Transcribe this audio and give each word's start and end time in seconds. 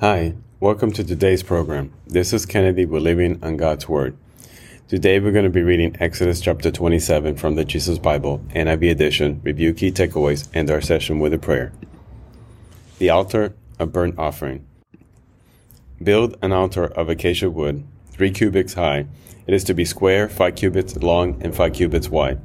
Hi, 0.00 0.32
welcome 0.60 0.92
to 0.92 1.04
today's 1.04 1.42
program. 1.42 1.92
This 2.06 2.32
is 2.32 2.46
Kennedy 2.46 2.86
We're 2.86 3.36
on 3.42 3.58
God's 3.58 3.86
Word. 3.86 4.16
Today 4.88 5.20
we're 5.20 5.30
going 5.30 5.44
to 5.44 5.50
be 5.50 5.60
reading 5.60 5.94
Exodus 6.00 6.40
chapter 6.40 6.70
27 6.70 7.36
from 7.36 7.54
the 7.54 7.66
Jesus 7.66 7.98
Bible, 7.98 8.42
NIV 8.54 8.92
edition, 8.92 9.42
review 9.44 9.74
key 9.74 9.92
takeaways, 9.92 10.48
and 10.54 10.70
our 10.70 10.80
session 10.80 11.18
with 11.18 11.34
a 11.34 11.38
prayer. 11.38 11.74
The 12.98 13.10
altar 13.10 13.52
of 13.78 13.92
burnt 13.92 14.18
offering. 14.18 14.66
Build 16.02 16.38
an 16.40 16.52
altar 16.52 16.86
of 16.86 17.10
acacia 17.10 17.50
wood, 17.50 17.86
three 18.10 18.30
cubits 18.30 18.72
high. 18.72 19.04
It 19.46 19.52
is 19.52 19.64
to 19.64 19.74
be 19.74 19.84
square, 19.84 20.30
five 20.30 20.54
cubits 20.54 20.96
long, 20.96 21.42
and 21.42 21.54
five 21.54 21.74
cubits 21.74 22.08
wide. 22.08 22.40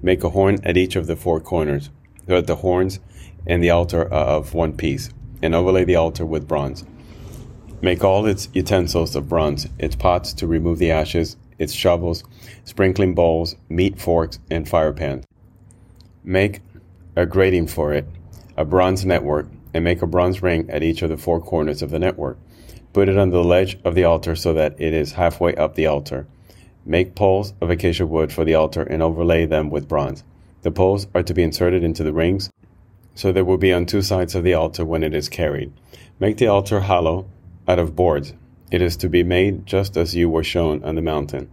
Make 0.00 0.22
a 0.22 0.30
horn 0.30 0.58
at 0.62 0.76
each 0.76 0.94
of 0.94 1.08
the 1.08 1.16
four 1.16 1.40
corners, 1.40 1.90
so 2.28 2.36
that 2.36 2.46
the 2.46 2.62
horns 2.62 3.00
and 3.48 3.60
the 3.64 3.70
altar 3.70 4.02
are 4.14 4.26
of 4.26 4.54
one 4.54 4.76
piece, 4.76 5.10
and 5.42 5.56
overlay 5.56 5.82
the 5.82 5.96
altar 5.96 6.24
with 6.24 6.46
bronze. 6.46 6.84
Make 7.82 8.04
all 8.04 8.26
its 8.26 8.48
utensils 8.52 9.16
of 9.16 9.28
bronze, 9.28 9.66
its 9.78 9.96
pots 9.96 10.34
to 10.34 10.46
remove 10.46 10.78
the 10.78 10.90
ashes, 10.90 11.38
its 11.58 11.72
shovels, 11.72 12.24
sprinkling 12.64 13.14
bowls, 13.14 13.56
meat 13.70 13.98
forks, 13.98 14.38
and 14.50 14.68
fire 14.68 14.92
pans. 14.92 15.24
Make 16.22 16.60
a 17.16 17.24
grating 17.24 17.66
for 17.66 17.94
it, 17.94 18.06
a 18.56 18.66
bronze 18.66 19.06
network, 19.06 19.48
and 19.72 19.82
make 19.82 20.02
a 20.02 20.06
bronze 20.06 20.42
ring 20.42 20.68
at 20.68 20.82
each 20.82 21.00
of 21.00 21.08
the 21.08 21.16
four 21.16 21.40
corners 21.40 21.80
of 21.80 21.90
the 21.90 21.98
network. 21.98 22.38
Put 22.92 23.08
it 23.08 23.16
on 23.16 23.30
the 23.30 23.42
ledge 23.42 23.78
of 23.82 23.94
the 23.94 24.04
altar 24.04 24.36
so 24.36 24.52
that 24.52 24.78
it 24.78 24.92
is 24.92 25.12
halfway 25.12 25.54
up 25.54 25.74
the 25.74 25.86
altar. 25.86 26.26
Make 26.84 27.14
poles 27.14 27.54
of 27.62 27.70
acacia 27.70 28.06
wood 28.06 28.30
for 28.30 28.44
the 28.44 28.54
altar 28.54 28.82
and 28.82 29.02
overlay 29.02 29.46
them 29.46 29.70
with 29.70 29.88
bronze. 29.88 30.22
The 30.62 30.70
poles 30.70 31.06
are 31.14 31.22
to 31.22 31.32
be 31.32 31.42
inserted 31.42 31.82
into 31.82 32.04
the 32.04 32.12
rings, 32.12 32.50
so 33.14 33.32
they 33.32 33.42
will 33.42 33.58
be 33.58 33.72
on 33.72 33.86
two 33.86 34.02
sides 34.02 34.34
of 34.34 34.44
the 34.44 34.54
altar 34.54 34.84
when 34.84 35.02
it 35.02 35.14
is 35.14 35.30
carried. 35.30 35.72
Make 36.18 36.36
the 36.36 36.48
altar 36.48 36.80
hollow 36.80 37.26
out 37.70 37.78
of 37.78 37.94
boards. 37.94 38.34
It 38.72 38.82
is 38.82 38.96
to 38.96 39.08
be 39.08 39.22
made 39.22 39.64
just 39.64 39.96
as 39.96 40.16
you 40.16 40.28
were 40.28 40.42
shown 40.42 40.82
on 40.82 40.96
the 40.96 41.02
mountain. 41.02 41.48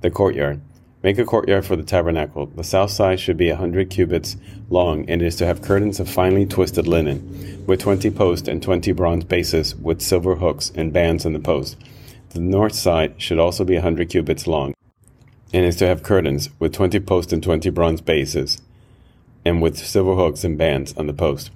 The 0.00 0.10
courtyard. 0.10 0.60
Make 1.04 1.18
a 1.18 1.24
courtyard 1.24 1.64
for 1.64 1.76
the 1.76 1.84
tabernacle. 1.84 2.46
The 2.46 2.64
south 2.64 2.90
side 2.90 3.20
should 3.20 3.36
be 3.36 3.48
a 3.48 3.56
hundred 3.56 3.88
cubits 3.88 4.36
long, 4.70 5.08
and 5.08 5.22
it 5.22 5.26
is 5.26 5.36
to 5.36 5.46
have 5.46 5.62
curtains 5.62 6.00
of 6.00 6.08
finely 6.08 6.46
twisted 6.46 6.88
linen, 6.88 7.64
with 7.64 7.80
twenty 7.80 8.10
posts 8.10 8.48
and 8.48 8.60
twenty 8.60 8.90
bronze 8.90 9.22
bases, 9.22 9.76
with 9.76 10.02
silver 10.02 10.34
hooks 10.34 10.72
and 10.74 10.92
bands 10.92 11.24
on 11.24 11.32
the 11.32 11.38
posts. 11.38 11.76
The 12.30 12.40
north 12.40 12.74
side 12.74 13.22
should 13.22 13.38
also 13.38 13.64
be 13.64 13.76
a 13.76 13.82
hundred 13.82 14.10
cubits 14.10 14.48
long, 14.48 14.74
and 15.52 15.64
is 15.64 15.76
to 15.76 15.86
have 15.86 16.02
curtains, 16.02 16.50
with 16.58 16.72
twenty 16.72 16.98
posts 16.98 17.32
and 17.32 17.42
twenty 17.42 17.70
bronze 17.70 18.00
bases, 18.00 18.60
and 19.44 19.62
with 19.62 19.78
silver 19.78 20.16
hooks 20.16 20.42
and 20.42 20.58
bands 20.58 20.92
on 20.96 21.06
the 21.06 21.12
post. 21.12 21.52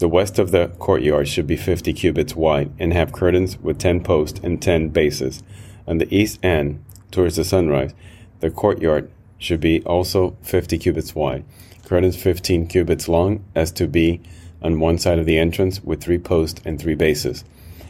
The 0.00 0.08
west 0.08 0.38
of 0.38 0.50
the 0.50 0.68
courtyard 0.78 1.28
should 1.28 1.46
be 1.46 1.58
fifty 1.58 1.92
cubits 1.92 2.34
wide, 2.34 2.72
and 2.78 2.94
have 2.94 3.12
curtains 3.12 3.58
with 3.58 3.78
ten 3.78 4.02
posts 4.02 4.40
and 4.42 4.60
ten 4.60 4.88
bases. 4.88 5.42
On 5.86 5.98
the 5.98 6.08
east 6.14 6.42
end, 6.42 6.82
towards 7.10 7.36
the 7.36 7.44
sunrise, 7.44 7.92
the 8.40 8.50
courtyard 8.50 9.10
should 9.36 9.60
be 9.60 9.82
also 9.82 10.38
fifty 10.40 10.78
cubits 10.78 11.14
wide, 11.14 11.44
curtains 11.84 12.16
fifteen 12.16 12.66
cubits 12.66 13.08
long, 13.08 13.44
as 13.54 13.70
to 13.72 13.86
be 13.86 14.22
on 14.62 14.80
one 14.80 14.96
side 14.96 15.18
of 15.18 15.26
the 15.26 15.38
entrance 15.38 15.84
with 15.84 16.02
three 16.02 16.18
posts 16.18 16.62
and 16.64 16.80
three 16.80 16.94
bases. 16.94 17.44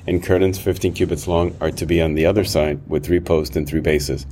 And 0.06 0.23
curtains 0.23 0.59
fifteen 0.59 0.93
cubits 0.93 1.29
long 1.29 1.56
are 1.61 1.70
to 1.70 1.87
be 1.87 2.01
on 2.01 2.15
the 2.15 2.27
other 2.27 2.45
side 2.45 2.81
with 2.89 3.05
three 3.05 3.20
posts 3.20 3.56
and 3.56 3.69
three 3.69 3.81
bases. 3.81 4.27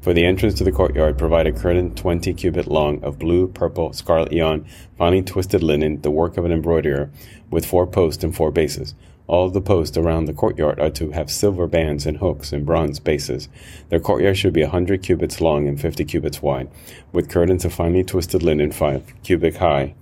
For 0.00 0.14
the 0.14 0.24
entrance 0.24 0.54
to 0.54 0.64
the 0.64 0.72
courtyard, 0.72 1.18
provide 1.18 1.46
a 1.46 1.52
curtain 1.52 1.94
twenty 1.94 2.32
cubit 2.32 2.66
long 2.66 3.04
of 3.04 3.18
blue, 3.18 3.48
purple, 3.48 3.92
scarlet 3.92 4.32
yarn, 4.32 4.66
finely 4.96 5.22
twisted 5.22 5.62
linen, 5.62 6.00
the 6.00 6.10
work 6.10 6.38
of 6.38 6.46
an 6.46 6.52
embroiderer, 6.52 7.10
with 7.50 7.66
four 7.66 7.86
posts 7.86 8.24
and 8.24 8.34
four 8.34 8.50
bases. 8.50 8.94
All 9.26 9.50
the 9.50 9.60
posts 9.60 9.96
around 9.96 10.24
the 10.24 10.32
courtyard 10.32 10.80
are 10.80 10.90
to 10.90 11.10
have 11.10 11.30
silver 11.30 11.68
bands 11.68 12.06
and 12.06 12.16
hooks 12.16 12.52
and 12.52 12.66
bronze 12.66 12.98
bases. 12.98 13.48
The 13.90 14.00
courtyard 14.00 14.38
should 14.38 14.54
be 14.54 14.62
a 14.62 14.68
hundred 14.70 15.02
cubits 15.02 15.40
long 15.40 15.68
and 15.68 15.80
fifty 15.80 16.04
cubits 16.04 16.40
wide, 16.40 16.70
with 17.12 17.28
curtains 17.28 17.64
of 17.64 17.74
finely 17.74 18.02
twisted 18.02 18.42
linen 18.42 18.72
five 18.72 19.12
cubit 19.22 19.58
high, 19.58 19.94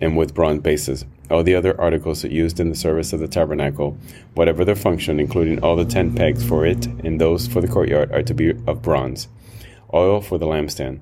and 0.00 0.16
with 0.16 0.34
bronze 0.34 0.62
bases. 0.62 1.04
All 1.30 1.42
the 1.42 1.54
other 1.54 1.78
articles 1.80 2.24
used 2.24 2.60
in 2.60 2.70
the 2.70 2.74
service 2.74 3.12
of 3.12 3.20
the 3.20 3.28
tabernacle, 3.28 3.96
whatever 4.34 4.64
their 4.64 4.74
function, 4.74 5.20
including 5.20 5.62
all 5.62 5.76
the 5.76 5.84
ten 5.84 6.14
pegs 6.14 6.44
for 6.44 6.64
it 6.64 6.86
and 6.86 7.20
those 7.20 7.46
for 7.46 7.60
the 7.60 7.68
courtyard, 7.68 8.12
are 8.12 8.22
to 8.22 8.34
be 8.34 8.50
of 8.66 8.82
bronze. 8.82 9.28
Oil 9.92 10.20
for 10.20 10.38
the 10.38 10.46
lampstand. 10.46 11.00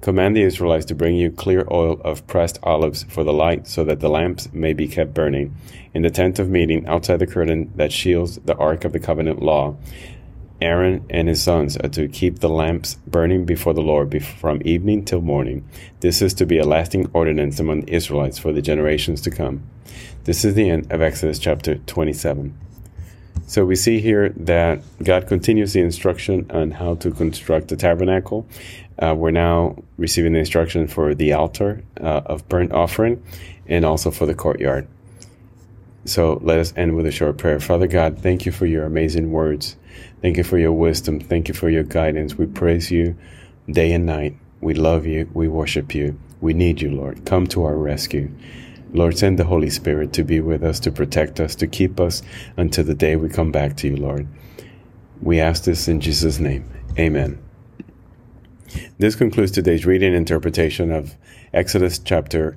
Command 0.00 0.34
the 0.36 0.42
Israelites 0.42 0.86
to 0.86 0.96
bring 0.96 1.14
you 1.14 1.30
clear 1.30 1.64
oil 1.70 2.00
of 2.04 2.26
pressed 2.26 2.58
olives 2.64 3.04
for 3.04 3.22
the 3.22 3.32
light, 3.32 3.68
so 3.68 3.84
that 3.84 4.00
the 4.00 4.08
lamps 4.08 4.52
may 4.52 4.72
be 4.72 4.88
kept 4.88 5.14
burning. 5.14 5.54
In 5.94 6.02
the 6.02 6.10
tent 6.10 6.38
of 6.38 6.50
meeting, 6.50 6.86
outside 6.86 7.18
the 7.18 7.26
curtain 7.26 7.70
that 7.76 7.92
shields 7.92 8.36
the 8.44 8.56
ark 8.56 8.84
of 8.84 8.92
the 8.92 8.98
covenant 8.98 9.40
law, 9.42 9.76
Aaron 10.62 11.04
and 11.10 11.28
his 11.28 11.42
sons 11.42 11.76
are 11.76 11.88
to 11.88 12.08
keep 12.08 12.38
the 12.38 12.48
lamps 12.48 12.94
burning 13.06 13.44
before 13.44 13.74
the 13.74 13.82
Lord 13.82 14.24
from 14.24 14.62
evening 14.64 15.04
till 15.04 15.20
morning. 15.20 15.68
This 16.00 16.22
is 16.22 16.32
to 16.34 16.46
be 16.46 16.58
a 16.58 16.64
lasting 16.64 17.10
ordinance 17.12 17.58
among 17.58 17.82
the 17.82 17.92
Israelites 17.92 18.38
for 18.38 18.52
the 18.52 18.62
generations 18.62 19.20
to 19.22 19.30
come. 19.30 19.64
This 20.24 20.44
is 20.44 20.54
the 20.54 20.70
end 20.70 20.92
of 20.92 21.02
Exodus 21.02 21.40
chapter 21.40 21.74
27. 21.74 22.56
So 23.46 23.64
we 23.64 23.74
see 23.74 24.00
here 24.00 24.30
that 24.30 24.82
God 25.02 25.26
continues 25.26 25.72
the 25.72 25.80
instruction 25.80 26.48
on 26.50 26.70
how 26.70 26.94
to 26.96 27.10
construct 27.10 27.68
the 27.68 27.76
tabernacle. 27.76 28.46
Uh, 28.98 29.14
we're 29.16 29.32
now 29.32 29.82
receiving 29.96 30.32
the 30.32 30.38
instruction 30.38 30.86
for 30.86 31.14
the 31.14 31.32
altar 31.32 31.82
uh, 32.00 32.22
of 32.26 32.48
burnt 32.48 32.72
offering 32.72 33.22
and 33.66 33.84
also 33.84 34.10
for 34.10 34.26
the 34.26 34.34
courtyard. 34.34 34.86
So 36.04 36.40
let 36.42 36.58
us 36.58 36.72
end 36.76 36.96
with 36.96 37.06
a 37.06 37.12
short 37.12 37.38
prayer. 37.38 37.60
Father 37.60 37.86
God, 37.86 38.18
thank 38.18 38.44
you 38.44 38.52
for 38.52 38.66
your 38.66 38.84
amazing 38.84 39.30
words. 39.30 39.76
Thank 40.20 40.36
you 40.36 40.44
for 40.44 40.58
your 40.58 40.72
wisdom. 40.72 41.20
Thank 41.20 41.48
you 41.48 41.54
for 41.54 41.70
your 41.70 41.84
guidance. 41.84 42.36
We 42.36 42.46
praise 42.46 42.90
you 42.90 43.16
day 43.70 43.92
and 43.92 44.04
night. 44.04 44.36
We 44.60 44.74
love 44.74 45.06
you. 45.06 45.30
We 45.32 45.48
worship 45.48 45.94
you. 45.94 46.18
We 46.40 46.54
need 46.54 46.80
you, 46.80 46.90
Lord. 46.90 47.24
Come 47.24 47.46
to 47.48 47.64
our 47.64 47.76
rescue. 47.76 48.30
Lord, 48.92 49.16
send 49.16 49.38
the 49.38 49.44
Holy 49.44 49.70
Spirit 49.70 50.12
to 50.14 50.24
be 50.24 50.40
with 50.40 50.62
us, 50.64 50.80
to 50.80 50.90
protect 50.90 51.40
us, 51.40 51.54
to 51.56 51.66
keep 51.66 51.98
us 52.00 52.22
until 52.56 52.84
the 52.84 52.94
day 52.94 53.16
we 53.16 53.28
come 53.28 53.52
back 53.52 53.76
to 53.78 53.88
you, 53.88 53.96
Lord. 53.96 54.26
We 55.20 55.40
ask 55.40 55.64
this 55.64 55.88
in 55.88 56.00
Jesus' 56.00 56.40
name. 56.40 56.68
Amen. 56.98 57.38
This 58.98 59.14
concludes 59.14 59.52
today's 59.52 59.86
reading 59.86 60.08
and 60.08 60.16
interpretation 60.16 60.90
of 60.90 61.14
Exodus 61.54 61.98
chapter 61.98 62.56